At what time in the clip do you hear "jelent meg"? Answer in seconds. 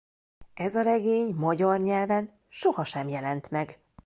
3.07-3.79